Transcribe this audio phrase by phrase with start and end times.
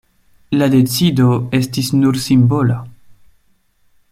[0.61, 1.27] La decido
[1.59, 2.79] estis nur simbola.